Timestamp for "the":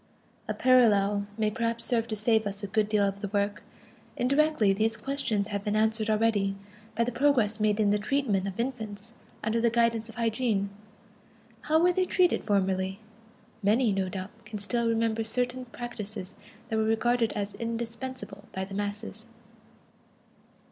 3.21-3.27, 7.03-7.11, 7.91-7.99, 9.61-9.69, 18.65-18.73